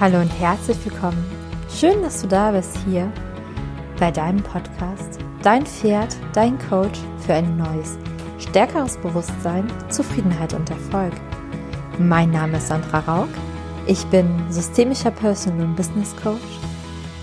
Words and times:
Hallo 0.00 0.18
und 0.18 0.30
herzlich 0.30 0.78
willkommen. 0.82 1.22
Schön, 1.68 2.00
dass 2.00 2.22
du 2.22 2.26
da 2.26 2.52
bist 2.52 2.74
hier 2.86 3.12
bei 3.98 4.10
deinem 4.10 4.42
Podcast. 4.42 5.18
Dein 5.42 5.66
Pferd, 5.66 6.16
dein 6.32 6.58
Coach 6.70 6.98
für 7.18 7.34
ein 7.34 7.58
neues, 7.58 7.98
stärkeres 8.38 8.96
Bewusstsein, 8.96 9.70
Zufriedenheit 9.90 10.54
und 10.54 10.70
Erfolg. 10.70 11.12
Mein 11.98 12.30
Name 12.30 12.56
ist 12.56 12.68
Sandra 12.68 13.00
Raug. 13.00 13.28
Ich 13.86 14.02
bin 14.06 14.26
systemischer 14.48 15.10
Personal 15.10 15.66
und 15.66 15.76
Business 15.76 16.16
Coach, 16.16 16.40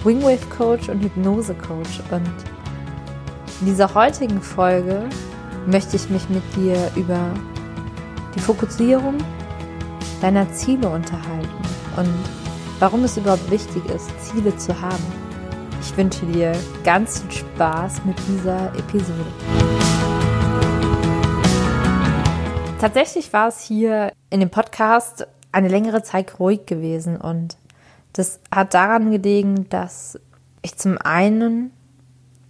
Wingwave 0.04 0.48
Coach 0.56 0.88
und 0.88 1.02
Hypnose 1.02 1.56
Coach. 1.56 2.00
Und 2.12 2.30
in 3.60 3.66
dieser 3.66 3.92
heutigen 3.96 4.40
Folge 4.40 5.10
möchte 5.66 5.96
ich 5.96 6.12
mich 6.12 6.30
mit 6.30 6.44
dir 6.56 6.92
über 6.96 7.32
die 8.36 8.40
Fokussierung 8.40 9.16
deiner 10.22 10.48
Ziele 10.54 10.88
unterhalten 10.88 11.64
und 11.96 12.47
warum 12.80 13.04
es 13.04 13.18
überhaupt 13.18 13.50
wichtig 13.50 13.84
ist, 13.90 14.10
Ziele 14.22 14.56
zu 14.56 14.80
haben. 14.80 15.04
Ich 15.82 15.96
wünsche 15.98 16.26
dir 16.28 16.54
ganz 16.84 17.22
viel 17.22 17.32
Spaß 17.32 18.06
mit 18.06 18.16
dieser 18.28 18.68
Episode. 18.76 19.26
Tatsächlich 22.80 23.34
war 23.34 23.48
es 23.48 23.62
hier 23.62 24.12
in 24.30 24.40
dem 24.40 24.50
Podcast 24.50 25.28
eine 25.52 25.68
längere 25.68 26.04
Zeit 26.04 26.40
ruhig 26.40 26.66
gewesen 26.66 27.18
und 27.18 27.58
das 28.14 28.40
hat 28.54 28.74
daran 28.74 29.12
gelegen, 29.12 29.68
dass 29.70 30.20
ich 30.62 30.76
zum 30.76 30.98
einen 31.00 31.72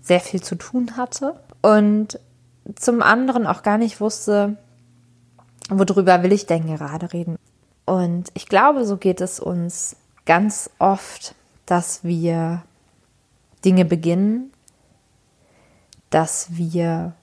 sehr 0.02 0.20
viel 0.20 0.42
zu 0.42 0.56
tun 0.56 0.98
hatte 0.98 1.40
und 1.62 2.20
zum 2.76 3.02
anderen 3.02 3.48
auch 3.48 3.64
gar 3.64 3.78
nicht 3.78 4.02
wusste, 4.02 4.58
worüber 5.70 6.24
will 6.24 6.34
ich 6.34 6.46
denn 6.46 6.68
gerade 6.68 7.14
reden. 7.14 7.38
Und 7.86 8.30
ich 8.34 8.48
glaube, 8.48 8.86
so 8.86 8.98
geht 8.98 9.22
es 9.22 9.40
uns 9.40 9.96
ganz 10.28 10.70
oft, 10.78 11.34
dass 11.66 12.04
wir 12.04 12.62
Dinge 13.66 13.86
beginnen, 13.86 14.52
dass 16.12 16.56
wir 16.56 17.14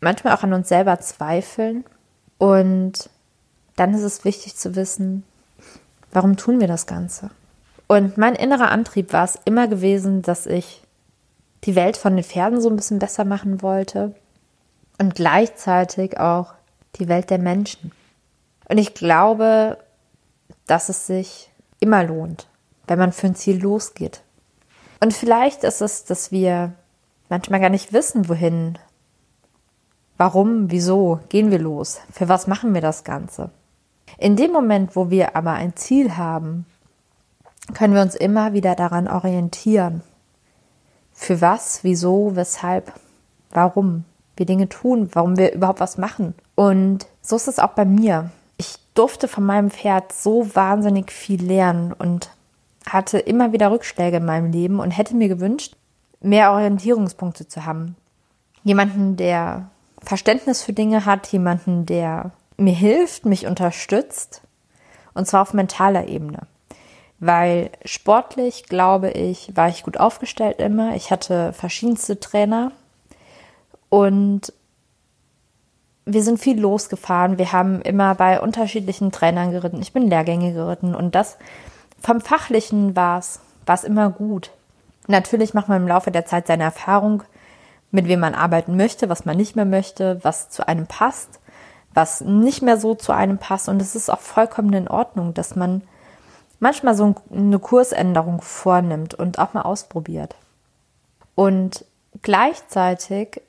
manchmal 0.00 0.34
auch 0.34 0.42
an 0.42 0.54
uns 0.54 0.68
selber 0.68 0.98
zweifeln. 1.00 1.84
Und 2.38 3.10
dann 3.76 3.92
ist 3.92 4.02
es 4.02 4.24
wichtig 4.24 4.56
zu 4.56 4.74
wissen, 4.76 5.24
warum 6.12 6.36
tun 6.36 6.60
wir 6.60 6.68
das 6.68 6.86
Ganze? 6.86 7.30
Und 7.86 8.16
mein 8.16 8.34
innerer 8.34 8.70
Antrieb 8.70 9.12
war 9.12 9.24
es 9.24 9.38
immer 9.44 9.68
gewesen, 9.68 10.22
dass 10.22 10.46
ich 10.46 10.82
die 11.64 11.74
Welt 11.74 11.96
von 11.96 12.16
den 12.16 12.24
Pferden 12.24 12.60
so 12.60 12.70
ein 12.70 12.76
bisschen 12.76 12.98
besser 12.98 13.24
machen 13.24 13.60
wollte 13.60 14.14
und 14.98 15.14
gleichzeitig 15.14 16.18
auch 16.18 16.54
die 16.96 17.08
Welt 17.08 17.30
der 17.30 17.38
Menschen. 17.38 17.92
Und 18.68 18.78
ich 18.78 18.94
glaube, 18.94 19.78
dass 20.66 20.88
es 20.88 21.06
sich 21.06 21.50
immer 21.84 22.02
lohnt, 22.02 22.48
wenn 22.86 22.98
man 22.98 23.12
für 23.12 23.26
ein 23.26 23.34
Ziel 23.34 23.60
losgeht. 23.62 24.22
Und 25.00 25.12
vielleicht 25.12 25.64
ist 25.64 25.82
es, 25.82 26.04
dass 26.04 26.32
wir 26.32 26.72
manchmal 27.28 27.60
gar 27.60 27.68
nicht 27.68 27.92
wissen, 27.92 28.28
wohin, 28.30 28.78
warum, 30.16 30.70
wieso 30.70 31.20
gehen 31.28 31.50
wir 31.50 31.58
los, 31.58 32.00
für 32.10 32.28
was 32.30 32.46
machen 32.46 32.72
wir 32.72 32.80
das 32.80 33.04
Ganze. 33.04 33.50
In 34.16 34.36
dem 34.36 34.50
Moment, 34.50 34.96
wo 34.96 35.10
wir 35.10 35.36
aber 35.36 35.52
ein 35.52 35.76
Ziel 35.76 36.16
haben, 36.16 36.64
können 37.74 37.94
wir 37.94 38.00
uns 38.00 38.14
immer 38.14 38.54
wieder 38.54 38.74
daran 38.74 39.06
orientieren. 39.06 40.00
Für 41.12 41.42
was, 41.42 41.84
wieso, 41.84 42.34
weshalb, 42.34 42.92
warum 43.50 44.04
wir 44.36 44.46
Dinge 44.46 44.70
tun, 44.70 45.10
warum 45.12 45.36
wir 45.36 45.52
überhaupt 45.52 45.80
was 45.80 45.98
machen. 45.98 46.34
Und 46.54 47.06
so 47.20 47.36
ist 47.36 47.48
es 47.48 47.58
auch 47.58 47.72
bei 47.72 47.84
mir 47.84 48.30
durfte 48.94 49.28
von 49.28 49.44
meinem 49.44 49.70
Pferd 49.70 50.12
so 50.12 50.54
wahnsinnig 50.54 51.12
viel 51.12 51.44
lernen 51.44 51.92
und 51.92 52.30
hatte 52.88 53.18
immer 53.18 53.52
wieder 53.52 53.70
Rückschläge 53.70 54.18
in 54.18 54.24
meinem 54.24 54.52
Leben 54.52 54.80
und 54.80 54.92
hätte 54.92 55.16
mir 55.16 55.28
gewünscht, 55.28 55.76
mehr 56.20 56.52
Orientierungspunkte 56.52 57.48
zu 57.48 57.64
haben. 57.64 57.96
Jemanden, 58.62 59.16
der 59.16 59.68
Verständnis 60.02 60.62
für 60.62 60.72
Dinge 60.72 61.04
hat, 61.04 61.26
jemanden, 61.28 61.86
der 61.86 62.32
mir 62.56 62.74
hilft, 62.74 63.26
mich 63.26 63.46
unterstützt, 63.46 64.42
und 65.14 65.26
zwar 65.26 65.42
auf 65.42 65.54
mentaler 65.54 66.08
Ebene. 66.08 66.40
Weil 67.20 67.70
sportlich, 67.84 68.64
glaube 68.64 69.10
ich, 69.10 69.56
war 69.56 69.68
ich 69.68 69.82
gut 69.82 69.98
aufgestellt 69.98 70.58
immer. 70.58 70.94
Ich 70.94 71.10
hatte 71.10 71.52
verschiedenste 71.52 72.20
Trainer 72.20 72.72
und 73.88 74.52
wir 76.06 76.22
sind 76.22 76.38
viel 76.38 76.60
losgefahren. 76.60 77.38
Wir 77.38 77.52
haben 77.52 77.80
immer 77.82 78.14
bei 78.14 78.40
unterschiedlichen 78.40 79.10
Trainern 79.10 79.50
geritten. 79.50 79.80
Ich 79.80 79.92
bin 79.92 80.08
Lehrgänge 80.08 80.52
geritten 80.52 80.94
und 80.94 81.14
das 81.14 81.38
vom 82.00 82.20
Fachlichen 82.20 82.94
war 82.94 83.18
es, 83.18 83.40
immer 83.84 84.10
gut. 84.10 84.50
Natürlich 85.06 85.54
macht 85.54 85.68
man 85.68 85.82
im 85.82 85.88
Laufe 85.88 86.10
der 86.10 86.26
Zeit 86.26 86.46
seine 86.46 86.64
Erfahrung, 86.64 87.22
mit 87.90 88.08
wem 88.08 88.20
man 88.20 88.34
arbeiten 88.34 88.76
möchte, 88.76 89.08
was 89.08 89.24
man 89.24 89.36
nicht 89.36 89.56
mehr 89.56 89.64
möchte, 89.64 90.22
was 90.22 90.50
zu 90.50 90.68
einem 90.68 90.86
passt, 90.86 91.40
was 91.94 92.20
nicht 92.20 92.60
mehr 92.60 92.76
so 92.76 92.94
zu 92.94 93.12
einem 93.12 93.38
passt. 93.38 93.68
Und 93.68 93.80
es 93.80 93.94
ist 93.94 94.10
auch 94.10 94.20
vollkommen 94.20 94.72
in 94.74 94.88
Ordnung, 94.88 95.32
dass 95.32 95.56
man 95.56 95.82
manchmal 96.60 96.94
so 96.94 97.14
eine 97.32 97.58
Kursänderung 97.58 98.42
vornimmt 98.42 99.14
und 99.14 99.38
auch 99.38 99.54
mal 99.54 99.62
ausprobiert. 99.62 100.34
Und 101.34 101.84
gleichzeitig 102.20 103.40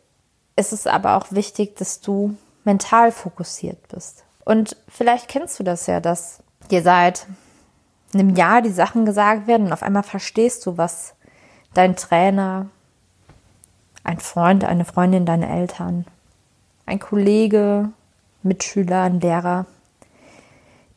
ist 0.55 0.71
es 0.71 0.87
aber 0.87 1.17
auch 1.17 1.27
wichtig, 1.31 1.75
dass 1.75 1.99
du 1.99 2.37
mental 2.65 3.11
fokussiert 3.11 3.87
bist. 3.87 4.23
Und 4.43 4.75
vielleicht 4.87 5.27
kennst 5.27 5.59
du 5.59 5.63
das 5.63 5.87
ja, 5.87 5.99
dass 5.99 6.43
dir 6.69 6.81
seit 6.81 7.27
einem 8.13 8.35
Jahr 8.35 8.61
die 8.61 8.69
Sachen 8.69 9.05
gesagt 9.05 9.47
werden 9.47 9.67
und 9.67 9.73
auf 9.73 9.83
einmal 9.83 10.03
verstehst 10.03 10.65
du, 10.65 10.77
was 10.77 11.15
dein 11.73 11.95
Trainer, 11.95 12.67
ein 14.03 14.19
Freund, 14.19 14.63
eine 14.63 14.85
Freundin, 14.85 15.25
deine 15.25 15.49
Eltern, 15.49 16.05
ein 16.85 16.99
Kollege, 16.99 17.89
Mitschüler, 18.43 19.01
ein 19.01 19.19
Lehrer 19.19 19.65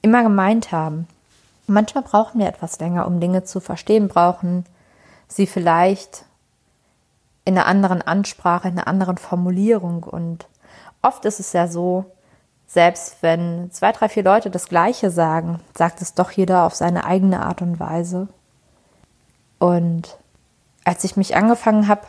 immer 0.02 0.22
gemeint 0.22 0.70
haben. 0.70 1.08
manchmal 1.66 2.04
brauchen 2.04 2.38
wir 2.38 2.46
etwas 2.46 2.78
länger, 2.78 3.06
um 3.06 3.20
Dinge 3.20 3.44
zu 3.44 3.60
verstehen, 3.60 4.08
brauchen 4.08 4.64
sie 5.26 5.46
vielleicht 5.46 6.24
in 7.44 7.56
einer 7.56 7.66
anderen 7.66 8.02
Ansprache, 8.02 8.68
in 8.68 8.74
einer 8.74 8.86
anderen 8.86 9.18
Formulierung 9.18 10.02
und 10.02 10.46
oft 11.02 11.24
ist 11.24 11.40
es 11.40 11.52
ja 11.52 11.68
so, 11.68 12.04
selbst 12.66 13.16
wenn 13.22 13.70
zwei, 13.70 13.92
drei, 13.92 14.08
vier 14.08 14.22
Leute 14.22 14.50
das 14.50 14.68
Gleiche 14.68 15.10
sagen, 15.10 15.60
sagt 15.76 16.02
es 16.02 16.14
doch 16.14 16.30
jeder 16.30 16.64
auf 16.64 16.74
seine 16.74 17.04
eigene 17.04 17.40
Art 17.40 17.62
und 17.62 17.80
Weise. 17.80 18.28
Und 19.58 20.18
als 20.84 21.04
ich 21.04 21.16
mich 21.16 21.34
angefangen 21.34 21.88
habe, 21.88 22.02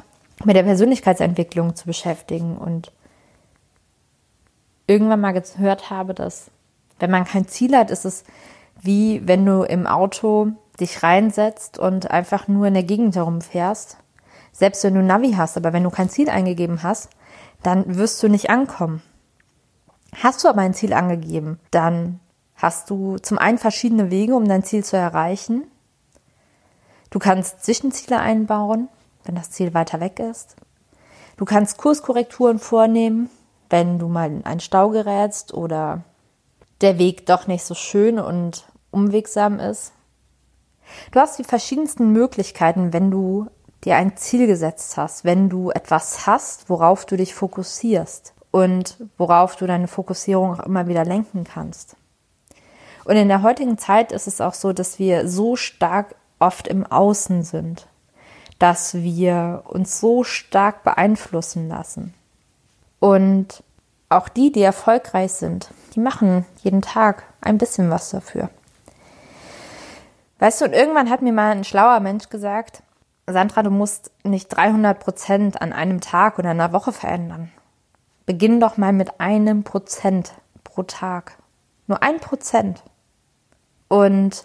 mit 0.44 0.56
der 0.56 0.64
Persönlichkeitsentwicklung 0.64 1.76
zu 1.76 1.86
beschäftigen 1.86 2.58
und 2.58 2.92
irgendwann 4.88 5.22
mal 5.22 5.34
gehört 5.34 5.90
habe, 5.90 6.14
dass 6.14 6.52
wenn 7.00 7.12
man 7.12 7.26
kein 7.26 7.48
Ziel 7.48 7.76
hat, 7.76 7.92
ist 7.92 8.06
es 8.06 8.24
wie 8.82 9.22
wenn 9.28 9.46
du 9.46 9.64
im 9.64 9.88
Auto 9.88 10.52
dich 10.80 11.04
reinsetzt 11.04 11.78
und 11.78 12.10
einfach 12.12 12.48
nur 12.48 12.68
in 12.68 12.74
der 12.74 12.84
Gegend 12.84 13.16
herumfährst. 13.16 13.98
Selbst 14.52 14.84
wenn 14.84 14.96
du 14.96 15.04
Navi 15.04 15.34
hast, 15.34 15.58
aber 15.58 15.74
wenn 15.74 15.84
du 15.84 15.90
kein 15.90 16.10
Ziel 16.10 16.30
eingegeben 16.30 16.84
hast, 16.84 17.10
dann 17.64 17.98
wirst 17.98 18.22
du 18.24 18.28
nicht 18.28 18.50
ankommen. 18.50 19.02
Hast 20.16 20.44
du 20.44 20.48
aber 20.48 20.62
ein 20.62 20.74
Ziel 20.74 20.94
angegeben, 20.94 21.60
dann 21.72 22.20
hast 22.56 22.90
du 22.90 23.18
zum 23.18 23.38
einen 23.38 23.58
verschiedene 23.58 24.12
Wege, 24.12 24.36
um 24.36 24.48
dein 24.48 24.64
Ziel 24.64 24.84
zu 24.84 24.98
erreichen. 24.98 25.64
Du 27.10 27.20
kannst 27.20 27.64
Zwischenziele 27.64 28.20
einbauen, 28.20 28.90
wenn 29.24 29.36
das 29.36 29.52
Ziel 29.52 29.74
weiter 29.74 30.00
weg 30.00 30.20
ist. 30.20 30.56
Du 31.38 31.46
kannst 31.46 31.78
Kurskorrekturen 31.78 32.60
vornehmen, 32.60 33.30
wenn 33.70 34.00
du 34.00 34.08
mal 34.08 34.32
in 34.32 34.46
einen 34.46 34.60
Stau 34.60 34.90
gerätst 34.90 35.54
oder 35.54 36.04
der 36.82 36.98
Weg 36.98 37.26
doch 37.26 37.48
nicht 37.48 37.64
so 37.64 37.76
schön 37.76 38.20
und 38.20 38.66
umwegsam 38.92 39.60
ist. 39.60 39.94
Du 41.12 41.20
hast 41.20 41.38
die 41.38 41.44
verschiedensten 41.44 42.12
Möglichkeiten, 42.12 42.94
wenn 42.94 43.12
du 43.12 43.48
dir 43.84 43.96
ein 43.96 44.18
Ziel 44.18 44.48
gesetzt 44.48 44.98
hast, 44.98 45.24
wenn 45.24 45.50
du 45.50 45.72
etwas 45.72 46.28
hast, 46.28 46.70
worauf 46.70 47.06
du 47.06 47.16
dich 47.16 47.34
fokussierst 47.34 48.34
und 48.52 48.98
worauf 49.18 49.56
du 49.56 49.68
deine 49.68 49.88
Fokussierung 49.88 50.60
auch 50.60 50.66
immer 50.66 50.88
wieder 50.88 51.06
lenken 51.06 51.44
kannst. 51.44 51.96
Und 53.06 53.16
in 53.16 53.28
der 53.28 53.42
heutigen 53.42 53.78
Zeit 53.78 54.12
ist 54.12 54.28
es 54.28 54.42
auch 54.42 54.54
so, 54.54 54.74
dass 54.74 55.00
wir 55.00 55.28
so 55.28 55.56
stark 55.56 56.16
oft 56.40 56.68
im 56.68 56.86
Außen 56.86 57.44
sind, 57.44 57.88
dass 58.60 58.94
wir 58.96 59.64
uns 59.68 60.00
so 60.00 60.24
stark 60.24 60.84
beeinflussen 60.84 61.70
lassen. 61.70 62.14
Und 63.00 63.64
auch 64.10 64.28
die, 64.28 64.52
die 64.52 64.62
erfolgreich 64.62 65.32
sind, 65.32 65.70
die 65.96 66.00
machen 66.00 66.46
jeden 66.62 66.82
Tag 66.82 67.24
ein 67.42 67.58
bisschen 67.58 67.90
was 67.90 68.10
dafür. 68.10 68.50
Weißt 70.40 70.62
du, 70.62 70.66
und 70.66 70.74
irgendwann 70.74 71.10
hat 71.10 71.22
mir 71.22 71.34
mal 71.34 71.52
ein 71.52 71.64
schlauer 71.64 72.00
Mensch 72.00 72.30
gesagt, 72.30 72.82
Sandra, 73.34 73.64
du 73.64 73.72
musst 73.72 74.12
nicht 74.24 74.50
300 74.50 75.00
Prozent 75.00 75.62
an 75.62 75.74
einem 75.74 76.02
Tag 76.02 76.40
oder 76.40 76.52
einer 76.52 76.74
Woche 76.74 76.92
verändern. 76.92 77.52
Beginn 78.26 78.60
doch 78.60 78.78
mal 78.78 78.94
mit 78.94 79.20
einem 79.20 79.64
Prozent 79.64 80.34
pro 80.64 80.84
Tag. 80.84 81.38
Nur 81.88 82.04
ein 82.04 82.20
Prozent. 82.20 82.84
Und 83.88 84.44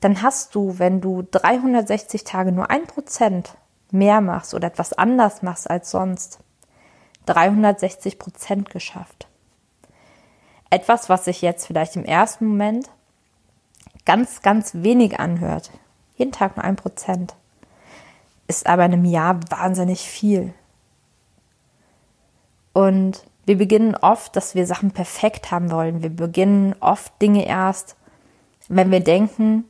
dann 0.00 0.22
hast 0.22 0.54
du, 0.54 0.78
wenn 0.78 1.00
du 1.00 1.26
360 1.30 2.24
Tage 2.24 2.52
nur 2.52 2.70
ein 2.70 2.86
Prozent 2.86 3.56
mehr 3.90 4.20
machst 4.20 4.54
oder 4.54 4.68
etwas 4.68 4.92
anders 4.92 5.42
machst 5.42 5.68
als 5.68 5.90
sonst, 5.90 6.38
360 7.26 8.18
Prozent 8.18 8.70
geschafft. 8.70 9.28
Etwas, 10.70 11.08
was 11.08 11.24
sich 11.24 11.40
jetzt 11.42 11.66
vielleicht 11.66 11.96
im 11.96 12.04
ersten 12.04 12.46
Moment 12.46 12.90
ganz, 14.04 14.42
ganz 14.42 14.72
wenig 14.74 15.18
anhört. 15.18 15.70
Jeden 16.16 16.32
Tag 16.32 16.56
nur 16.56 16.64
ein 16.64 16.76
Prozent. 16.76 17.34
Ist 18.48 18.66
aber 18.66 18.84
in 18.84 18.94
einem 18.94 19.04
Jahr 19.04 19.38
wahnsinnig 19.50 20.00
viel. 20.00 20.52
Und 22.72 23.22
wir 23.46 23.56
beginnen 23.56 23.94
oft, 23.94 24.34
dass 24.34 24.54
wir 24.54 24.66
Sachen 24.66 24.90
perfekt 24.90 25.50
haben 25.50 25.70
wollen. 25.70 26.02
Wir 26.02 26.10
beginnen 26.10 26.74
oft 26.80 27.12
Dinge 27.22 27.46
erst, 27.46 27.96
wenn 28.68 28.90
wir 28.90 29.00
denken, 29.00 29.64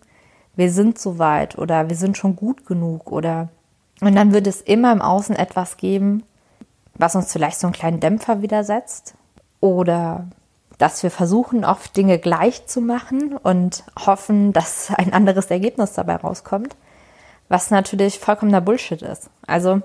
wir 0.56 0.72
sind 0.72 0.98
so 0.98 1.18
weit 1.18 1.58
oder 1.58 1.88
wir 1.88 1.96
sind 1.96 2.16
schon 2.16 2.34
gut 2.34 2.66
genug 2.66 3.12
oder 3.12 3.48
und 4.00 4.14
dann 4.14 4.32
wird 4.32 4.46
es 4.46 4.60
immer 4.60 4.92
im 4.92 5.02
Außen 5.02 5.34
etwas 5.34 5.76
geben, 5.76 6.22
was 6.94 7.16
uns 7.16 7.32
vielleicht 7.32 7.58
so 7.58 7.66
einen 7.66 7.74
kleinen 7.74 8.00
Dämpfer 8.00 8.42
widersetzt 8.42 9.14
oder 9.60 10.26
dass 10.78 11.02
wir 11.02 11.10
versuchen, 11.10 11.64
oft 11.64 11.96
Dinge 11.96 12.18
gleich 12.18 12.66
zu 12.66 12.80
machen 12.80 13.36
und 13.36 13.82
hoffen, 13.98 14.52
dass 14.52 14.92
ein 14.94 15.12
anderes 15.12 15.46
Ergebnis 15.46 15.92
dabei 15.94 16.16
rauskommt, 16.16 16.76
was 17.48 17.70
natürlich 17.70 18.18
vollkommener 18.18 18.60
Bullshit 18.60 19.02
ist. 19.02 19.30
Also 19.46 19.80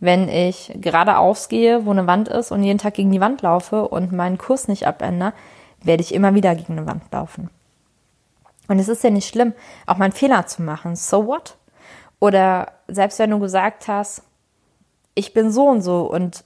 wenn 0.00 0.28
ich 0.28 0.72
geradeaus 0.76 1.48
gehe, 1.48 1.84
wo 1.84 1.90
eine 1.90 2.06
Wand 2.06 2.28
ist 2.28 2.52
und 2.52 2.62
jeden 2.62 2.78
Tag 2.78 2.94
gegen 2.94 3.12
die 3.12 3.20
Wand 3.20 3.42
laufe 3.42 3.86
und 3.88 4.12
meinen 4.12 4.38
Kurs 4.38 4.66
nicht 4.66 4.86
abändere, 4.86 5.34
werde 5.82 6.02
ich 6.02 6.14
immer 6.14 6.34
wieder 6.34 6.54
gegen 6.54 6.78
eine 6.78 6.86
Wand 6.86 7.04
laufen. 7.12 7.50
Und 8.68 8.78
es 8.78 8.88
ist 8.88 9.04
ja 9.04 9.10
nicht 9.10 9.28
schlimm, 9.28 9.52
auch 9.86 9.96
mal 9.96 10.06
einen 10.06 10.12
Fehler 10.12 10.46
zu 10.46 10.62
machen. 10.62 10.96
So 10.96 11.26
what? 11.26 11.56
Oder 12.18 12.72
selbst 12.88 13.18
wenn 13.18 13.30
du 13.30 13.38
gesagt 13.38 13.88
hast, 13.88 14.22
ich 15.14 15.34
bin 15.34 15.50
so 15.50 15.68
und 15.68 15.82
so 15.82 16.02
und 16.02 16.44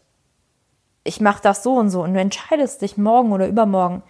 ich 1.04 1.20
mache 1.20 1.42
das 1.42 1.62
so 1.62 1.74
und 1.74 1.90
so 1.90 2.02
und 2.02 2.14
du 2.14 2.20
entscheidest 2.20 2.82
dich 2.82 2.96
morgen 2.96 3.32
oder 3.32 3.46
übermorgen, 3.46 4.02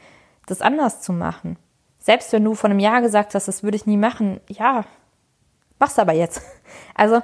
das 0.46 0.62
anders 0.62 1.00
zu 1.00 1.12
machen. 1.12 1.56
Selbst 1.98 2.32
wenn 2.32 2.44
du 2.44 2.54
vor 2.54 2.70
einem 2.70 2.78
Jahr 2.78 3.00
gesagt 3.02 3.34
hast, 3.34 3.48
das 3.48 3.62
würde 3.62 3.76
ich 3.76 3.86
nie 3.86 3.96
machen, 3.96 4.40
ja, 4.48 4.84
mach's 5.84 5.98
aber 5.98 6.14
jetzt. 6.14 6.40
Also 6.96 7.22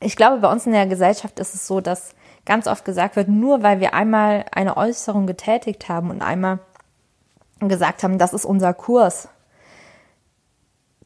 ich 0.00 0.16
glaube, 0.16 0.38
bei 0.38 0.50
uns 0.50 0.64
in 0.64 0.72
der 0.72 0.86
Gesellschaft 0.86 1.38
ist 1.38 1.54
es 1.54 1.66
so, 1.66 1.82
dass 1.82 2.14
ganz 2.46 2.66
oft 2.66 2.86
gesagt 2.86 3.16
wird, 3.16 3.28
nur 3.28 3.62
weil 3.62 3.80
wir 3.80 3.92
einmal 3.92 4.46
eine 4.50 4.78
Äußerung 4.78 5.26
getätigt 5.26 5.90
haben 5.90 6.08
und 6.08 6.22
einmal 6.22 6.60
gesagt 7.60 8.02
haben, 8.02 8.16
das 8.16 8.32
ist 8.32 8.46
unser 8.46 8.72
Kurs, 8.72 9.28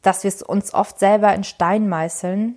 dass 0.01 0.23
wir 0.23 0.29
es 0.29 0.45
uns 0.45 0.75
oft 0.75 1.01
selber 1.01 1.35
in 1.35 1.43
Stein 1.43 1.89
meißeln. 1.89 2.57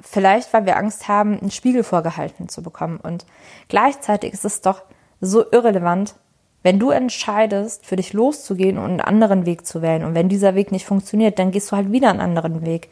Vielleicht, 0.00 0.52
weil 0.52 0.66
wir 0.66 0.76
Angst 0.76 1.06
haben, 1.06 1.38
einen 1.38 1.52
Spiegel 1.52 1.84
vorgehalten 1.84 2.48
zu 2.48 2.60
bekommen. 2.60 2.98
Und 2.98 3.24
gleichzeitig 3.68 4.32
ist 4.32 4.44
es 4.44 4.62
doch 4.62 4.82
so 5.20 5.44
irrelevant, 5.52 6.16
wenn 6.64 6.78
du 6.78 6.90
entscheidest, 6.90 7.84
für 7.84 7.96
dich 7.96 8.14
loszugehen 8.14 8.78
und 8.78 8.86
einen 8.86 9.00
anderen 9.02 9.44
Weg 9.44 9.66
zu 9.66 9.82
wählen. 9.82 10.02
Und 10.02 10.14
wenn 10.14 10.30
dieser 10.30 10.54
Weg 10.54 10.72
nicht 10.72 10.86
funktioniert, 10.86 11.38
dann 11.38 11.50
gehst 11.50 11.70
du 11.70 11.76
halt 11.76 11.92
wieder 11.92 12.08
einen 12.08 12.22
anderen 12.22 12.64
Weg. 12.64 12.88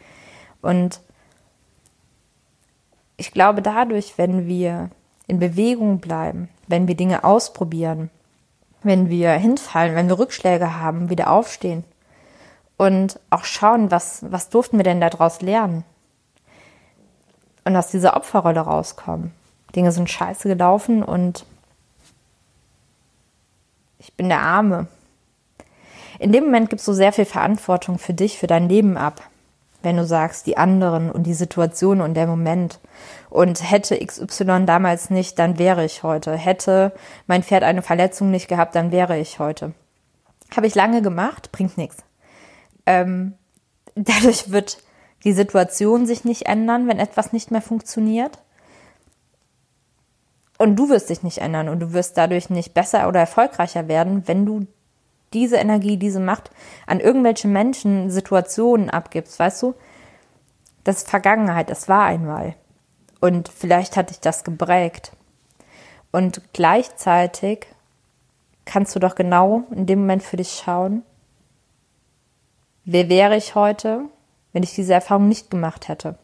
Und 0.61 1.01
ich 3.17 3.33
glaube, 3.33 3.63
dadurch, 3.63 4.19
wenn 4.19 4.47
wir 4.47 4.91
in 5.27 5.39
Bewegung 5.39 6.01
bleiben, 6.01 6.51
wenn 6.69 6.87
wir 6.87 6.97
Dinge 6.97 7.25
ausprobieren, 7.25 8.11
wenn 8.83 9.09
wir 9.09 9.33
hinfallen, 9.33 9.97
wenn 9.97 10.09
wir 10.09 10.19
Rückschläge 10.19 10.79
haben, 10.79 11.09
wieder 11.09 11.31
aufstehen 11.31 11.85
und 12.77 13.21
auch 13.31 13.45
schauen, 13.45 13.91
was, 13.91 14.31
was 14.31 14.51
durften 14.51 14.77
wir 14.77 14.85
denn 14.85 15.01
daraus 15.01 15.41
lernen? 15.41 15.85
Und 17.65 17.75
aus 17.75 17.89
dieser 17.89 18.17
Opferrolle 18.17 18.61
rauskommen. 18.61 19.33
Dinge 19.75 19.93
sind 19.93 20.11
scheiße 20.11 20.47
gelaufen 20.49 21.03
und 21.03 21.47
ich 24.03 24.15
bin 24.15 24.29
der 24.29 24.41
Arme. 24.41 24.87
In 26.19 26.33
dem 26.33 26.45
Moment 26.45 26.71
gibst 26.71 26.87
du 26.87 26.93
sehr 26.93 27.13
viel 27.13 27.25
Verantwortung 27.25 27.99
für 27.99 28.15
dich, 28.15 28.39
für 28.39 28.47
dein 28.47 28.69
Leben 28.69 28.97
ab 28.97 29.23
wenn 29.83 29.97
du 29.97 30.07
sagst, 30.07 30.47
die 30.47 30.57
anderen 30.57 31.11
und 31.11 31.25
die 31.25 31.35
Situation 31.35 32.01
und 32.01 32.15
der 32.15 32.27
Moment. 32.27 32.81
Und 33.31 33.71
hätte 33.71 34.05
XY 34.05 34.65
damals 34.67 35.11
nicht, 35.11 35.39
dann 35.39 35.59
wäre 35.59 35.85
ich 35.85 36.03
heute. 36.03 36.35
Hätte 36.37 36.93
mein 37.27 37.43
Pferd 37.43 37.65
eine 37.65 37.83
Verletzung 37.83 38.31
nicht 38.31 38.49
gehabt, 38.49 38.75
dann 38.75 38.93
wäre 38.93 39.19
ich 39.19 39.39
heute. 39.39 39.73
Habe 40.57 40.67
ich 40.67 40.75
lange 40.75 41.03
gemacht, 41.03 41.51
bringt 41.53 41.79
nichts. 41.79 41.99
Ähm, 42.87 43.35
dadurch 43.95 44.51
wird 44.51 44.79
die 45.25 45.33
Situation 45.33 46.07
sich 46.07 46.25
nicht 46.25 46.47
ändern, 46.47 46.89
wenn 46.89 46.99
etwas 46.99 47.33
nicht 47.33 47.51
mehr 47.51 47.63
funktioniert. 47.63 48.39
Und 50.63 50.77
du 50.77 50.91
wirst 50.91 51.11
dich 51.11 51.25
nicht 51.25 51.39
ändern 51.39 51.69
und 51.69 51.81
du 51.81 51.93
wirst 51.93 52.17
dadurch 52.17 52.49
nicht 52.49 52.73
besser 52.73 53.09
oder 53.09 53.19
erfolgreicher 53.19 53.89
werden, 53.89 54.29
wenn 54.29 54.47
du 54.47 54.69
diese 55.33 55.57
Energie, 55.57 55.97
diese 55.97 56.21
Macht 56.21 56.53
an 56.87 57.01
irgendwelche 57.01 57.49
Menschen, 57.49 58.13
Situationen 58.13 58.89
abgibst, 58.89 59.41
weißt 59.41 59.61
du? 59.65 59.75
Das 60.85 60.99
ist 60.99 61.11
Vergangenheit, 61.11 61.69
das 61.69 61.89
war 61.89 62.05
einmal. 62.05 62.55
Und 63.19 63.49
vielleicht 63.49 63.97
hat 63.97 64.11
dich 64.11 64.21
das 64.21 64.45
geprägt. 64.45 65.11
Und 66.13 66.43
gleichzeitig 66.53 67.67
kannst 68.65 68.95
du 68.95 69.01
doch 69.01 69.17
genau 69.17 69.65
in 69.73 69.87
dem 69.87 70.03
Moment 70.03 70.23
für 70.23 70.37
dich 70.37 70.63
schauen, 70.65 71.03
wer 72.85 73.09
wäre 73.09 73.37
ich 73.37 73.57
heute, 73.57 74.03
wenn 74.53 74.63
ich 74.63 74.77
diese 74.77 74.95
Erfahrung 74.95 75.27
nicht 75.27 75.51
gemacht 75.51 75.89
hätte? 75.89 76.17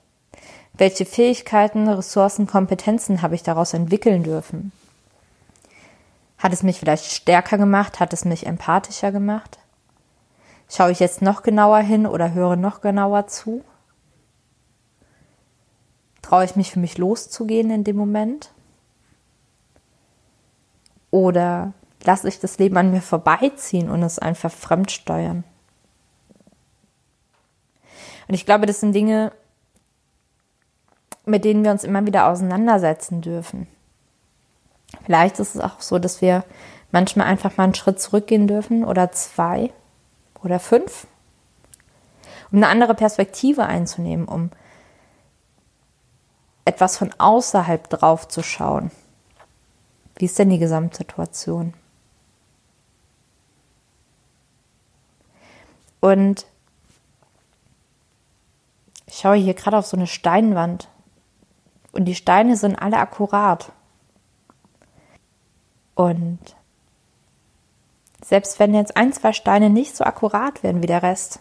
Welche 0.75 1.05
Fähigkeiten, 1.05 1.89
Ressourcen, 1.89 2.47
Kompetenzen 2.47 3.23
habe 3.23 3.35
ich 3.35 3.43
daraus 3.43 3.75
entwickeln 3.75 4.23
dürfen? 4.23 4.73
Hat 6.39 6.53
es 6.53 6.63
mich 6.63 6.79
vielleicht 6.79 7.07
stärker 7.07 7.59
gemacht? 7.59 7.99
Hat 7.99 8.13
es 8.13 8.25
mich 8.25 8.47
empathischer 8.47 9.11
gemacht? 9.11 9.59
Schaue 10.71 10.93
ich 10.93 11.01
jetzt 11.01 11.21
noch 11.23 11.43
genauer 11.43 11.79
hin 11.79 12.07
oder 12.07 12.33
höre 12.33 12.57
noch 12.57 12.81
genauer 12.81 13.27
zu? 13.27 13.65
Traue 16.23 16.45
ich 16.45 16.57
mich 16.57 16.71
für 16.71 16.79
mich 16.79 16.99
loszugehen 16.99 17.71
in 17.71 17.85
dem 17.85 17.97
Moment? 17.97 18.53
Oder 21.11 21.73
lasse 22.05 22.29
ich 22.29 22.39
das 22.39 22.59
Leben 22.59 22.77
an 22.77 22.91
mir 22.91 23.03
vorbeiziehen 23.03 23.91
und 23.91 24.03
es 24.03 24.19
einfach 24.19 24.53
fremdsteuern? 24.53 25.43
Und 28.29 28.35
ich 28.35 28.45
glaube, 28.45 28.67
das 28.67 28.81
sind 28.81 28.93
Dinge, 28.93 29.33
mit 31.29 31.45
denen 31.45 31.65
wir 31.65 31.71
uns 31.71 31.85
immer 31.85 32.07
wieder 32.07 32.29
auseinandersetzen 32.29 33.21
dürfen. 33.21 33.67
Vielleicht 35.05 35.39
ist 35.39 35.55
es 35.55 35.61
auch 35.61 35.81
so, 35.81 35.99
dass 35.99 36.23
wir 36.23 36.45
manchmal 36.91 37.27
einfach 37.27 37.57
mal 37.57 37.65
einen 37.65 37.75
Schritt 37.75 38.01
zurückgehen 38.01 38.47
dürfen 38.47 38.85
oder 38.85 39.13
zwei 39.13 39.73
oder 40.43 40.59
fünf, 40.59 41.07
um 42.51 42.59
eine 42.59 42.69
andere 42.69 42.95
Perspektive 42.95 43.65
einzunehmen, 43.65 44.27
um 44.27 44.51
etwas 46.65 46.97
von 46.97 47.11
außerhalb 47.19 47.89
drauf 47.89 48.29
zu 48.29 48.43
schauen. 48.43 48.91
Wie 50.17 50.25
ist 50.25 50.39
denn 50.39 50.51
die 50.51 50.59
Gesamtsituation? 50.59 51.75
Und 56.01 56.47
ich 59.07 59.17
schaue 59.19 59.37
hier 59.37 59.55
gerade 59.55 59.79
auf 59.79 59.87
so 59.87 59.97
eine 59.97 60.07
Steinwand 60.07 60.89
und 61.99 62.05
die 62.05 62.15
Steine 62.15 62.57
sind 62.57 62.77
alle 62.77 62.99
akkurat. 62.99 63.73
Und 65.97 66.39
selbst 68.25 68.61
wenn 68.61 68.73
jetzt 68.73 68.97
ein, 68.97 69.13
zwei 69.13 69.33
Steine 69.33 69.69
nicht 69.69 69.97
so 69.97 70.05
akkurat 70.05 70.63
werden 70.63 70.81
wie 70.81 70.87
der 70.87 71.03
Rest, 71.03 71.41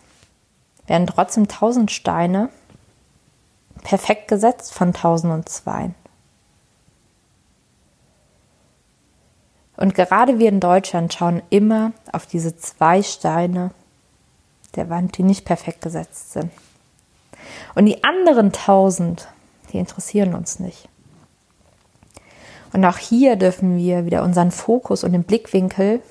werden 0.87 1.05
trotzdem 1.05 1.47
tausend 1.47 1.91
Steine 1.91 2.49
perfekt 3.83 4.27
gesetzt 4.27 4.73
von 4.73 4.93
tausend 4.93 5.31
und 5.31 5.47
zwei. 5.47 5.91
Und 9.75 9.93
gerade 9.93 10.39
wir 10.39 10.49
in 10.49 10.59
Deutschland 10.59 11.13
schauen 11.13 11.43
immer 11.51 11.91
auf 12.11 12.25
diese 12.25 12.57
zwei 12.57 13.03
Steine 13.03 13.69
der 14.75 14.89
Wand, 14.89 15.19
die 15.19 15.23
nicht 15.23 15.45
perfekt 15.45 15.81
gesetzt 15.81 16.33
sind. 16.33 16.51
Und 17.75 17.85
die 17.85 18.03
anderen 18.03 18.51
tausend, 18.51 19.27
die 19.71 19.77
interessieren 19.77 20.33
uns 20.33 20.59
nicht. 20.59 20.88
Und 22.74 22.83
auch 22.86 22.97
hier 22.97 23.36
dürfen 23.36 23.77
wir 23.77 24.05
wieder 24.05 24.24
unseren 24.24 24.51
Fokus 24.51 25.03
und 25.03 25.13
den 25.13 25.24
Blickwinkel, 25.24 26.01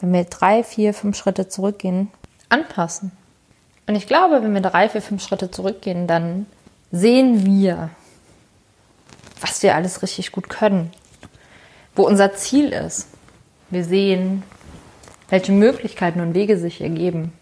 wenn 0.00 0.12
wir 0.12 0.24
drei, 0.24 0.62
vier, 0.62 0.94
fünf 0.94 1.16
Schritte 1.16 1.48
zurückgehen, 1.48 2.10
anpassen. 2.48 3.12
Und 3.86 3.96
ich 3.96 4.06
glaube, 4.06 4.42
wenn 4.42 4.54
wir 4.54 4.60
drei, 4.60 4.88
vier, 4.88 5.02
fünf 5.02 5.22
Schritte 5.22 5.50
zurückgehen, 5.50 6.06
dann 6.06 6.46
sehen 6.90 7.44
wir, 7.44 7.90
was 9.40 9.62
wir 9.62 9.74
alles 9.74 10.02
richtig 10.02 10.32
gut 10.32 10.48
können, 10.48 10.92
wo 11.94 12.06
unser 12.06 12.34
Ziel 12.34 12.72
ist. 12.72 13.08
Wir 13.70 13.84
sehen, 13.84 14.42
welche 15.28 15.52
Möglichkeiten 15.52 16.20
und 16.20 16.34
Wege 16.34 16.58
sich 16.58 16.80
ergeben, 16.80 17.32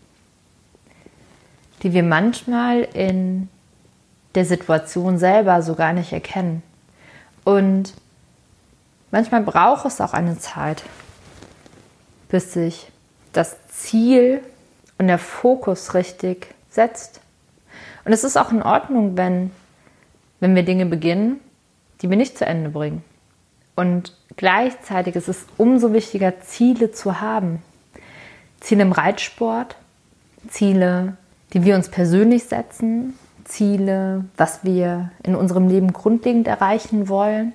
die 1.83 1.93
wir 1.93 2.03
manchmal 2.03 2.83
in 2.83 3.49
der 4.35 4.45
Situation 4.45 5.19
selber 5.19 5.63
so 5.63 5.75
gar 5.75 5.93
nicht 5.93 6.13
erkennen. 6.13 6.63
Und 7.45 7.95
manchmal 9.11 9.43
braucht 9.43 9.87
es 9.87 10.01
auch 10.01 10.13
eine 10.13 10.39
Zeit, 10.39 10.83
bis 12.29 12.53
sich 12.53 12.91
das 13.33 13.57
Ziel 13.69 14.41
und 14.99 15.09
der 15.09 15.19
Fokus 15.19 15.95
richtig 15.95 16.55
setzt. 16.71 17.21
Und 18.05 18.13
es 18.13 18.25
ist 18.25 18.37
auch 18.37 18.53
in 18.53 18.63
Ordnung, 18.63 19.17
wenn, 19.17 19.51
wenn 20.41 20.55
wir 20.55 20.65
Dinge 20.65 20.87
beginnen, 20.87 21.41
die 22.01 22.11
wir 22.11 22.17
nicht 22.17 22.39
zu 22.39 22.47
Ende 22.47 22.71
bringen. 22.71 23.05
Und 23.75 24.17
gleichzeitig 24.37 25.17
ist 25.17 25.29
es 25.29 25.47
umso 25.57 25.93
wichtiger, 25.93 26.41
Ziele 26.41 26.93
zu 26.93 27.21
haben. 27.21 27.63
Ziele 28.61 28.83
im 28.83 28.93
Reitsport, 28.93 29.77
Ziele, 30.49 31.17
die 31.53 31.65
wir 31.65 31.75
uns 31.75 31.89
persönlich 31.89 32.45
setzen, 32.45 33.19
Ziele, 33.53 34.25
was 34.37 34.65
wir 34.65 35.11
in 35.23 35.37
unserem 35.37 35.69
Leben 35.69 35.93
grundlegend 35.93 36.49
erreichen 36.49 37.09
wollen. 37.09 37.55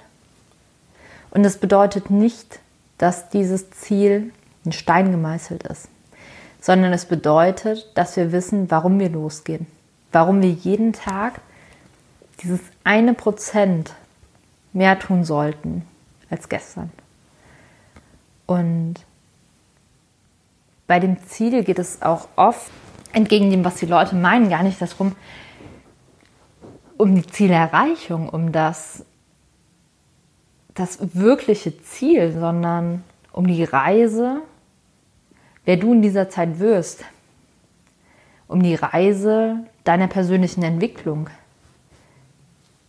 Und 1.31 1.43
es 1.43 1.57
bedeutet 1.57 2.11
nicht, 2.11 2.59
dass 2.99 3.29
dieses 3.29 3.71
Ziel 3.71 4.31
in 4.63 4.71
Stein 4.71 5.11
gemeißelt 5.11 5.63
ist, 5.63 5.89
sondern 6.61 6.93
es 6.93 7.05
bedeutet, 7.05 7.91
dass 7.95 8.15
wir 8.15 8.31
wissen, 8.31 8.69
warum 8.69 8.99
wir 8.99 9.09
losgehen, 9.09 9.65
warum 10.11 10.41
wir 10.41 10.51
jeden 10.51 10.93
Tag 10.93 11.41
dieses 12.41 12.59
eine 12.83 13.15
Prozent 13.15 13.93
mehr 14.73 14.99
tun 14.99 15.23
sollten 15.23 15.83
als 16.29 16.47
gestern. 16.47 16.91
Und 18.45 18.95
bei 20.85 20.99
dem 20.99 21.17
Ziel 21.27 21.63
geht 21.63 21.79
es 21.79 22.03
auch 22.03 22.27
oft 22.35 22.71
entgegen 23.13 23.49
dem, 23.49 23.65
was 23.65 23.75
die 23.75 23.87
Leute 23.87 24.15
meinen, 24.15 24.49
gar 24.49 24.61
nicht 24.63 24.79
darum, 24.79 25.15
um 26.97 27.15
die 27.15 27.25
Zielerreichung, 27.25 28.29
um 28.29 28.51
das, 28.51 29.05
das 30.73 30.99
wirkliche 31.15 31.81
Ziel, 31.83 32.31
sondern 32.31 33.03
um 33.31 33.47
die 33.47 33.63
Reise, 33.63 34.41
wer 35.65 35.77
du 35.77 35.93
in 35.93 36.01
dieser 36.01 36.29
Zeit 36.29 36.59
wirst, 36.59 37.05
um 38.47 38.63
die 38.63 38.75
Reise 38.75 39.65
deiner 39.83 40.07
persönlichen 40.07 40.63
Entwicklung, 40.63 41.29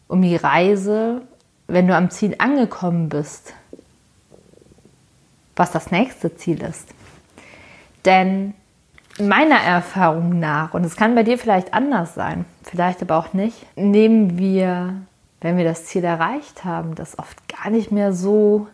um 0.06 0.22
die 0.22 0.36
Reise, 0.36 1.22
wenn 1.66 1.86
du 1.86 1.94
am 1.94 2.10
Ziel 2.10 2.34
angekommen 2.38 3.08
bist, 3.08 3.52
was 5.54 5.70
das 5.70 5.90
nächste 5.90 6.34
Ziel 6.36 6.62
ist. 6.62 6.88
Denn 8.04 8.54
meiner 9.20 9.60
Erfahrung 9.60 10.38
nach, 10.38 10.74
und 10.74 10.84
es 10.84 10.96
kann 10.96 11.14
bei 11.14 11.22
dir 11.22 11.38
vielleicht 11.38 11.74
anders 11.74 12.14
sein, 12.14 12.44
vielleicht 12.62 13.02
aber 13.02 13.16
auch 13.16 13.32
nicht, 13.32 13.66
nehmen 13.76 14.38
wir, 14.38 14.94
wenn 15.40 15.56
wir 15.56 15.64
das 15.64 15.86
Ziel 15.86 16.04
erreicht 16.04 16.64
haben, 16.64 16.94
das 16.94 17.18
oft 17.18 17.36
gar 17.48 17.70
nicht 17.70 17.92
mehr 17.92 18.12
so, 18.12 18.68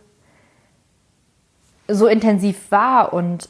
so 1.89 2.07
intensiv 2.07 2.71
wahr 2.71 3.13
und 3.13 3.49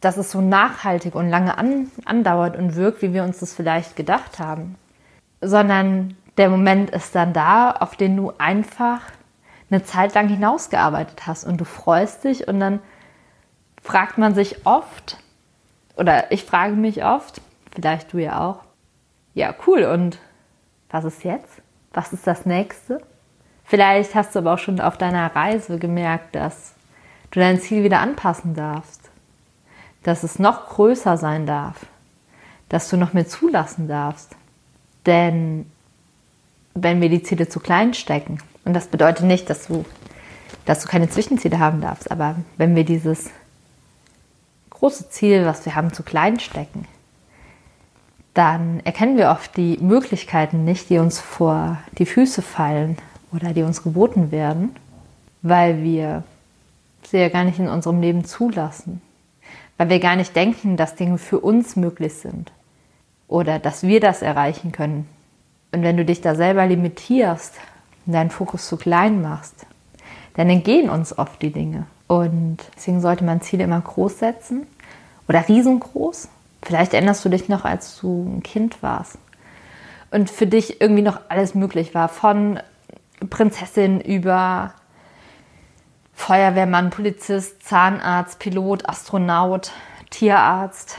dass 0.00 0.16
es 0.16 0.30
so 0.30 0.40
nachhaltig 0.40 1.14
und 1.14 1.28
lange 1.28 1.58
an, 1.58 1.90
andauert 2.04 2.56
und 2.56 2.76
wirkt, 2.76 3.02
wie 3.02 3.12
wir 3.12 3.24
uns 3.24 3.38
das 3.38 3.54
vielleicht 3.54 3.96
gedacht 3.96 4.38
haben. 4.38 4.76
Sondern 5.40 6.16
der 6.36 6.48
Moment 6.48 6.90
ist 6.90 7.14
dann 7.14 7.32
da, 7.32 7.72
auf 7.72 7.96
den 7.96 8.16
du 8.16 8.32
einfach 8.38 9.00
eine 9.70 9.82
Zeit 9.84 10.14
lang 10.14 10.28
hinausgearbeitet 10.28 11.26
hast 11.26 11.44
und 11.44 11.60
du 11.60 11.64
freust 11.64 12.24
dich 12.24 12.46
und 12.48 12.60
dann 12.60 12.80
fragt 13.82 14.18
man 14.18 14.34
sich 14.34 14.66
oft, 14.66 15.18
oder 15.96 16.30
ich 16.32 16.44
frage 16.44 16.74
mich 16.74 17.04
oft, 17.04 17.40
vielleicht 17.74 18.12
du 18.12 18.18
ja 18.18 18.40
auch, 18.40 18.60
ja, 19.34 19.54
cool, 19.66 19.84
und 19.84 20.18
was 20.90 21.04
ist 21.04 21.24
jetzt? 21.24 21.62
Was 21.92 22.12
ist 22.12 22.26
das 22.26 22.46
nächste? 22.46 23.00
Vielleicht 23.64 24.14
hast 24.14 24.34
du 24.34 24.40
aber 24.40 24.54
auch 24.54 24.58
schon 24.58 24.80
auf 24.80 24.98
deiner 24.98 25.34
Reise 25.34 25.78
gemerkt, 25.78 26.34
dass 26.34 26.74
du 27.30 27.40
dein 27.40 27.60
Ziel 27.60 27.84
wieder 27.84 28.00
anpassen 28.00 28.54
darfst, 28.54 29.10
dass 30.02 30.22
es 30.22 30.38
noch 30.38 30.68
größer 30.68 31.16
sein 31.16 31.46
darf, 31.46 31.86
dass 32.68 32.88
du 32.90 32.96
noch 32.96 33.12
mehr 33.12 33.26
zulassen 33.26 33.88
darfst. 33.88 34.36
Denn 35.06 35.70
wenn 36.74 37.00
wir 37.00 37.08
die 37.08 37.22
Ziele 37.22 37.48
zu 37.48 37.60
klein 37.60 37.94
stecken, 37.94 38.38
und 38.64 38.74
das 38.74 38.88
bedeutet 38.88 39.24
nicht, 39.26 39.48
dass 39.50 39.66
du, 39.66 39.84
dass 40.64 40.82
du 40.82 40.88
keine 40.88 41.08
Zwischenziele 41.08 41.58
haben 41.58 41.80
darfst, 41.80 42.10
aber 42.10 42.36
wenn 42.56 42.76
wir 42.76 42.84
dieses 42.84 43.30
große 44.82 45.10
Ziel, 45.10 45.46
was 45.46 45.64
wir 45.64 45.76
haben, 45.76 45.92
zu 45.92 46.02
klein 46.02 46.40
stecken, 46.40 46.88
dann 48.34 48.80
erkennen 48.80 49.16
wir 49.16 49.30
oft 49.30 49.56
die 49.56 49.78
Möglichkeiten 49.80 50.64
nicht, 50.64 50.90
die 50.90 50.98
uns 50.98 51.20
vor 51.20 51.78
die 51.98 52.06
Füße 52.06 52.42
fallen 52.42 52.98
oder 53.32 53.52
die 53.52 53.62
uns 53.62 53.84
geboten 53.84 54.32
werden, 54.32 54.74
weil 55.42 55.84
wir 55.84 56.24
sie 57.04 57.18
ja 57.18 57.28
gar 57.28 57.44
nicht 57.44 57.60
in 57.60 57.68
unserem 57.68 58.00
Leben 58.00 58.24
zulassen, 58.24 59.00
weil 59.78 59.88
wir 59.88 60.00
gar 60.00 60.16
nicht 60.16 60.34
denken, 60.34 60.76
dass 60.76 60.96
Dinge 60.96 61.18
für 61.18 61.38
uns 61.38 61.76
möglich 61.76 62.14
sind 62.14 62.50
oder 63.28 63.60
dass 63.60 63.84
wir 63.84 64.00
das 64.00 64.20
erreichen 64.20 64.72
können. 64.72 65.08
Und 65.70 65.84
wenn 65.84 65.96
du 65.96 66.04
dich 66.04 66.20
da 66.22 66.34
selber 66.34 66.66
limitierst 66.66 67.54
und 68.06 68.14
deinen 68.14 68.30
Fokus 68.30 68.66
zu 68.66 68.76
klein 68.76 69.22
machst, 69.22 69.64
dann 70.34 70.50
entgehen 70.50 70.90
uns 70.90 71.16
oft 71.16 71.40
die 71.40 71.52
Dinge. 71.52 71.86
Und 72.12 72.58
deswegen 72.76 73.00
sollte 73.00 73.24
man 73.24 73.40
Ziele 73.40 73.64
immer 73.64 73.80
groß 73.80 74.18
setzen 74.18 74.66
oder 75.28 75.48
riesengroß. 75.48 76.28
Vielleicht 76.62 76.92
erinnerst 76.92 77.24
du 77.24 77.30
dich 77.30 77.48
noch, 77.48 77.64
als 77.64 77.98
du 77.98 78.36
ein 78.36 78.42
Kind 78.42 78.82
warst 78.82 79.16
und 80.10 80.28
für 80.28 80.46
dich 80.46 80.82
irgendwie 80.82 81.00
noch 81.00 81.20
alles 81.30 81.54
möglich 81.54 81.94
war. 81.94 82.10
Von 82.10 82.60
Prinzessin 83.30 83.98
über 83.98 84.74
Feuerwehrmann, 86.12 86.90
Polizist, 86.90 87.66
Zahnarzt, 87.66 88.38
Pilot, 88.40 88.86
Astronaut, 88.86 89.72
Tierarzt 90.10 90.98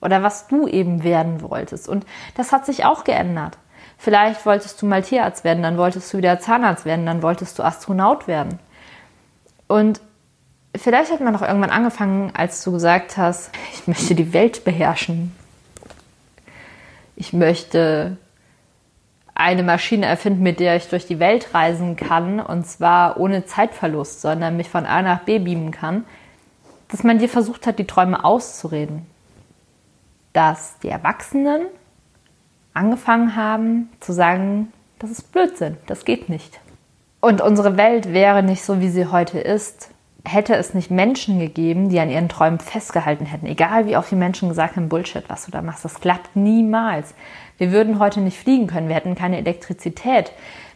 oder 0.00 0.24
was 0.24 0.48
du 0.48 0.66
eben 0.66 1.04
werden 1.04 1.42
wolltest. 1.42 1.88
Und 1.88 2.04
das 2.36 2.50
hat 2.50 2.66
sich 2.66 2.86
auch 2.86 3.04
geändert. 3.04 3.56
Vielleicht 3.98 4.46
wolltest 4.46 4.82
du 4.82 4.86
mal 4.86 5.02
Tierarzt 5.02 5.44
werden, 5.44 5.62
dann 5.62 5.78
wolltest 5.78 6.12
du 6.12 6.18
wieder 6.18 6.40
Zahnarzt 6.40 6.84
werden, 6.84 7.06
dann 7.06 7.22
wolltest 7.22 7.56
du 7.56 7.62
Astronaut 7.62 8.26
werden. 8.26 8.58
Und 9.68 10.00
vielleicht 10.74 11.12
hat 11.12 11.20
man 11.20 11.32
noch 11.32 11.42
irgendwann 11.42 11.70
angefangen, 11.70 12.32
als 12.34 12.62
du 12.64 12.72
gesagt 12.72 13.16
hast, 13.16 13.50
ich 13.72 13.86
möchte 13.86 14.14
die 14.14 14.32
Welt 14.32 14.64
beherrschen. 14.64 15.34
Ich 17.16 17.32
möchte 17.32 18.16
eine 19.34 19.62
Maschine 19.62 20.06
erfinden, 20.06 20.42
mit 20.42 20.60
der 20.60 20.76
ich 20.76 20.88
durch 20.88 21.06
die 21.06 21.18
Welt 21.18 21.54
reisen 21.54 21.96
kann 21.96 22.40
und 22.40 22.66
zwar 22.66 23.18
ohne 23.18 23.44
Zeitverlust, 23.44 24.20
sondern 24.20 24.56
mich 24.56 24.68
von 24.68 24.86
A 24.86 25.02
nach 25.02 25.20
B 25.20 25.38
beamen 25.38 25.72
kann, 25.72 26.04
dass 26.88 27.02
man 27.02 27.18
dir 27.18 27.28
versucht 27.28 27.66
hat, 27.66 27.78
die 27.78 27.86
Träume 27.86 28.24
auszureden. 28.24 29.06
Dass 30.32 30.78
die 30.80 30.88
Erwachsenen 30.88 31.66
angefangen 32.74 33.34
haben 33.34 33.90
zu 34.00 34.12
sagen, 34.12 34.72
das 34.98 35.10
ist 35.10 35.32
Blödsinn, 35.32 35.76
das 35.86 36.04
geht 36.04 36.28
nicht. 36.28 36.60
Und 37.24 37.40
unsere 37.40 37.78
Welt 37.78 38.12
wäre 38.12 38.42
nicht 38.42 38.62
so, 38.62 38.82
wie 38.82 38.90
sie 38.90 39.06
heute 39.06 39.38
ist, 39.38 39.88
hätte 40.26 40.56
es 40.56 40.74
nicht 40.74 40.90
Menschen 40.90 41.38
gegeben, 41.38 41.88
die 41.88 41.98
an 41.98 42.10
ihren 42.10 42.28
Träumen 42.28 42.58
festgehalten 42.58 43.24
hätten. 43.24 43.46
Egal 43.46 43.86
wie 43.86 43.96
auch 43.96 44.04
die 44.04 44.14
Menschen 44.14 44.50
gesagt 44.50 44.76
haben, 44.76 44.90
Bullshit, 44.90 45.24
was 45.28 45.46
du 45.46 45.50
da 45.50 45.62
machst, 45.62 45.86
das 45.86 46.00
klappt 46.00 46.36
niemals. 46.36 47.14
Wir 47.56 47.72
würden 47.72 47.98
heute 47.98 48.20
nicht 48.20 48.36
fliegen 48.36 48.66
können, 48.66 48.88
wir 48.88 48.96
hätten 48.96 49.14
keine 49.14 49.38
Elektrizität, 49.38 50.32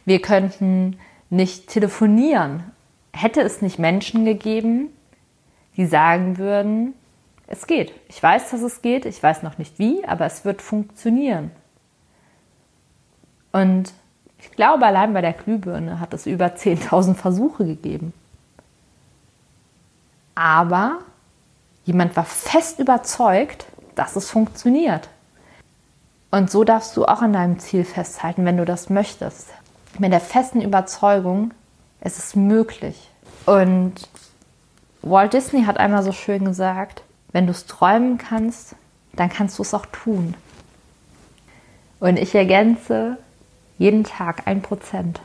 wir 0.06 0.22
könnten 0.22 0.98
nicht 1.28 1.68
telefonieren. 1.68 2.64
Hätte 3.12 3.42
es 3.42 3.60
nicht 3.60 3.78
Menschen 3.78 4.24
gegeben, 4.24 4.88
die 5.76 5.84
sagen 5.84 6.38
würden, 6.38 6.94
es 7.46 7.66
geht. 7.66 7.92
Ich 8.08 8.22
weiß, 8.22 8.52
dass 8.52 8.62
es 8.62 8.80
geht, 8.80 9.04
ich 9.04 9.22
weiß 9.22 9.42
noch 9.42 9.58
nicht 9.58 9.78
wie, 9.78 10.02
aber 10.06 10.24
es 10.24 10.46
wird 10.46 10.62
funktionieren. 10.62 11.50
Und 13.52 13.92
ich 14.40 14.50
glaube, 14.52 14.87
allein 14.87 15.12
bei 15.12 15.21
der 15.21 15.33
Glühbirne 15.33 16.00
hat 16.00 16.14
es 16.14 16.26
über 16.26 16.47
10.000 16.47 17.14
Versuche 17.14 17.64
gegeben. 17.64 18.12
Aber 20.35 20.99
jemand 21.85 22.16
war 22.16 22.25
fest 22.25 22.78
überzeugt, 22.78 23.66
dass 23.95 24.14
es 24.14 24.30
funktioniert. 24.30 25.09
Und 26.30 26.50
so 26.50 26.62
darfst 26.62 26.97
du 26.97 27.07
auch 27.07 27.23
an 27.23 27.33
deinem 27.33 27.59
Ziel 27.59 27.85
festhalten, 27.85 28.45
wenn 28.45 28.59
du 28.59 28.64
das 28.64 28.90
möchtest. 28.90 29.49
Mit 29.99 30.12
der 30.12 30.21
festen 30.21 30.61
Überzeugung, 30.61 31.52
es 32.00 32.18
ist 32.18 32.37
möglich. 32.37 33.09
Und 33.47 33.95
Walt 35.02 35.33
Disney 35.33 35.64
hat 35.64 35.78
einmal 35.78 36.02
so 36.02 36.12
schön 36.12 36.45
gesagt, 36.45 37.02
wenn 37.33 37.47
du 37.47 37.52
es 37.52 37.66
träumen 37.66 38.18
kannst, 38.18 38.76
dann 39.14 39.30
kannst 39.30 39.59
du 39.59 39.62
es 39.62 39.75
auch 39.75 39.87
tun. 39.87 40.35
Und 41.99 42.18
ich 42.18 42.35
ergänze, 42.35 43.16
jeden 43.78 44.04
Tag 44.04 44.47
ein 44.47 44.61
Prozent. 44.62 45.20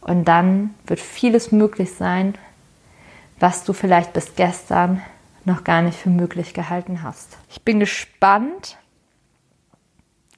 Und 0.00 0.26
dann 0.26 0.74
wird 0.86 1.00
vieles 1.00 1.50
möglich 1.50 1.94
sein, 1.94 2.34
was 3.40 3.64
du 3.64 3.72
vielleicht 3.72 4.12
bis 4.12 4.36
gestern 4.36 5.02
noch 5.44 5.64
gar 5.64 5.82
nicht 5.82 5.98
für 5.98 6.10
möglich 6.10 6.54
gehalten 6.54 7.02
hast. 7.02 7.36
Ich 7.50 7.62
bin 7.62 7.80
gespannt, 7.80 8.76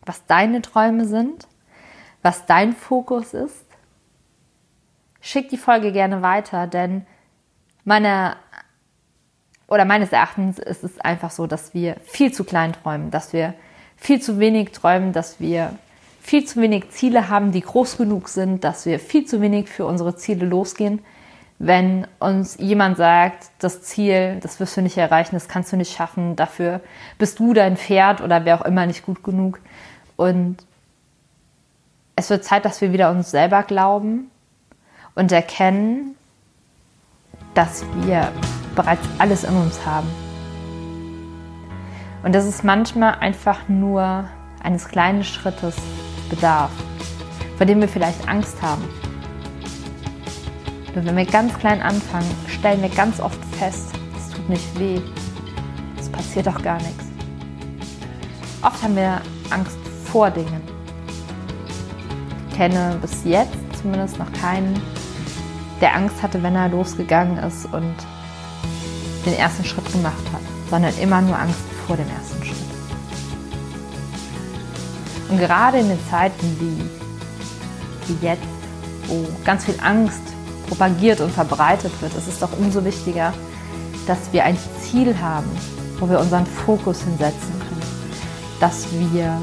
was 0.03 0.25
deine 0.27 0.63
Träume 0.63 1.05
sind, 1.07 1.47
was 2.23 2.47
dein 2.47 2.73
Fokus 2.73 3.35
ist. 3.35 3.65
Schick 5.21 5.49
die 5.49 5.59
Folge 5.59 5.93
gerne 5.93 6.23
weiter, 6.23 6.67
denn 6.67 7.07
meine 7.85 8.37
oder 9.67 9.85
meines 9.85 10.13
Erachtens 10.13 10.59
ist 10.59 10.83
es 10.83 10.99
einfach 11.01 11.31
so, 11.31 11.47
dass 11.47 11.75
wir 11.75 11.97
viel 12.05 12.33
zu 12.33 12.45
klein 12.45 12.73
träumen, 12.73 13.11
dass 13.11 13.33
wir 13.35 13.55
viel 13.97 14.21
zu 14.21 14.39
wenig 14.39 14.73
träumen, 14.73 15.13
dass 15.13 15.41
wir 15.41 15.79
viel 16.21 16.45
zu 16.45 16.61
wenig 16.61 16.91
Ziele 16.91 17.29
haben, 17.29 17.53
die 17.53 17.61
groß 17.61 17.97
genug 17.97 18.29
sind, 18.29 18.65
dass 18.65 18.87
wir 18.87 18.99
viel 18.99 19.25
zu 19.25 19.41
wenig 19.41 19.69
für 19.69 19.87
unsere 19.87 20.17
Ziele 20.17 20.47
losgehen. 20.47 21.01
Wenn 21.59 22.07
uns 22.21 22.57
jemand 22.59 22.97
sagt, 22.97 23.51
das 23.59 23.83
Ziel, 23.83 24.39
das 24.41 24.61
wirst 24.61 24.77
du 24.77 24.83
nicht 24.83 24.97
erreichen, 24.97 25.35
das 25.35 25.49
kannst 25.49 25.73
du 25.73 25.77
nicht 25.77 25.97
schaffen, 25.97 26.37
dafür 26.37 26.81
bist 27.19 27.39
du 27.39 27.53
dein 27.53 27.77
Pferd 27.77 28.21
oder 28.21 28.45
wer 28.45 28.61
auch 28.61 28.65
immer 28.65 28.87
nicht 28.87 29.05
gut 29.05 29.25
genug. 29.25 29.61
Und 30.17 30.59
es 32.15 32.31
wird 32.31 32.45
Zeit, 32.45 32.65
dass 32.65 32.81
wir 32.81 32.93
wieder 32.93 33.11
uns 33.11 33.31
selber 33.31 33.63
glauben 33.63 34.31
und 35.15 35.33
erkennen, 35.33 36.15
dass 37.55 37.85
wir 38.03 38.31
bereits 38.77 39.03
alles 39.19 39.45
in 39.45 39.55
uns 39.57 39.85
haben. 39.85 40.09
Und 42.23 42.35
dass 42.35 42.45
es 42.45 42.63
manchmal 42.63 43.15
einfach 43.15 43.69
nur 43.69 44.29
eines 44.63 44.89
kleinen 44.89 45.25
Schrittes 45.25 45.77
bedarf, 46.29 46.71
vor 47.57 47.67
dem 47.67 47.81
wir 47.81 47.89
vielleicht 47.89 48.29
Angst 48.29 48.61
haben. 48.63 48.85
Nur 50.95 51.05
wenn 51.05 51.17
wir 51.17 51.27
ganz 51.27 51.57
klein 51.59 51.83
anfangen, 51.83 52.31
stellen 52.49 52.83
wir 52.83 52.89
ganz 52.89 53.21
oft 53.21 53.39
fest, 53.59 53.93
es 54.17 54.35
tut 54.35 54.49
nicht 54.49 54.79
weh, 54.79 55.01
es 55.99 56.09
passiert 56.09 56.47
doch 56.47 56.63
gar 56.63 56.79
nichts. 56.79 57.05
Oft 58.63 58.83
haben 58.83 58.97
wir 58.97 59.21
Angst 59.51 59.79
vor 60.07 60.31
Dingen. 60.31 60.61
Ich 62.51 62.57
kenne 62.57 62.99
bis 63.01 63.25
jetzt 63.25 63.57
zumindest 63.81 64.19
noch 64.19 64.33
keinen, 64.33 64.81
der 65.81 65.95
Angst 65.95 66.21
hatte, 66.23 66.43
wenn 66.43 66.57
er 66.57 66.69
losgegangen 66.69 67.39
ist 67.39 67.67
und 67.67 67.95
den 69.25 69.35
ersten 69.35 69.65
Schritt 69.65 69.91
gemacht 69.93 70.25
hat, 70.33 70.41
sondern 70.71 70.97
immer 70.99 71.21
nur 71.21 71.39
Angst 71.39 71.61
vor 71.87 71.97
dem 71.97 72.09
ersten 72.09 72.28
Und 75.29 75.39
gerade 75.39 75.79
in 75.79 75.89
den 75.89 75.99
Zeiten 76.11 76.57
wie, 76.59 78.13
wie 78.13 78.27
jetzt, 78.27 78.43
wo 79.07 79.27
ganz 79.45 79.65
viel 79.65 79.79
Angst 79.83 80.23
propagiert 80.69 81.21
und 81.21 81.33
verbreitet 81.33 81.93
wird, 82.01 82.15
ist 82.15 82.29
es 82.29 82.39
doch 82.39 82.51
umso 82.59 82.85
wichtiger, 82.85 83.33
dass 84.07 84.33
wir 84.33 84.45
ein 84.45 84.57
Ziel 84.81 85.19
haben, 85.21 85.51
wo 85.99 86.09
wir 86.09 86.19
unseren 86.19 86.47
Fokus 86.47 87.03
hinsetzen 87.03 87.59
können, 87.59 87.83
dass 88.61 88.87
wir 88.93 89.39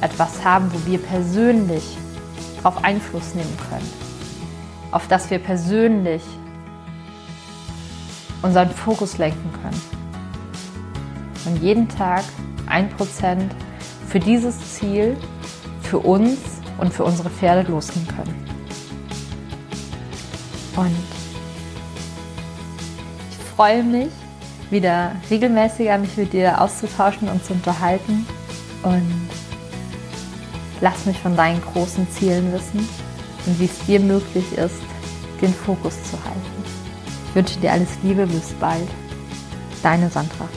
etwas 0.00 0.44
haben, 0.44 0.70
wo 0.72 0.90
wir 0.90 0.98
persönlich 0.98 1.96
darauf 2.62 2.82
Einfluss 2.84 3.34
nehmen 3.34 3.56
können, 3.68 3.90
auf 4.92 5.08
das 5.08 5.30
wir 5.30 5.38
persönlich 5.38 6.22
unseren 8.42 8.70
Fokus 8.70 9.18
lenken 9.18 9.50
können. 9.62 9.82
Und 11.46 11.62
jeden 11.62 11.88
Tag 11.88 12.24
ein 12.66 12.90
Prozent 12.90 13.54
für 14.14 14.20
dieses 14.20 14.56
Ziel, 14.74 15.16
für 15.82 15.98
uns 15.98 16.38
und 16.78 16.94
für 16.94 17.02
unsere 17.02 17.28
Pferde 17.28 17.68
losgehen 17.68 18.06
können. 18.06 18.46
Und 20.76 20.96
ich 23.28 23.36
freue 23.56 23.82
mich, 23.82 24.12
wieder 24.70 25.16
regelmäßiger 25.28 25.98
mich 25.98 26.16
mit 26.16 26.32
dir 26.32 26.60
auszutauschen 26.60 27.28
und 27.28 27.44
zu 27.44 27.54
unterhalten. 27.54 28.24
Und 28.84 29.28
lass 30.80 31.06
mich 31.06 31.18
von 31.18 31.34
deinen 31.34 31.60
großen 31.60 32.08
Zielen 32.12 32.52
wissen 32.52 32.88
und 33.46 33.58
wie 33.58 33.64
es 33.64 33.84
dir 33.84 33.98
möglich 33.98 34.56
ist, 34.56 34.80
den 35.42 35.52
Fokus 35.52 35.94
zu 36.04 36.16
halten. 36.24 36.64
Ich 37.30 37.34
wünsche 37.34 37.58
dir 37.58 37.72
alles 37.72 37.90
Liebe, 38.04 38.28
bis 38.28 38.52
bald. 38.60 38.88
Deine 39.82 40.08
Sandra. 40.08 40.48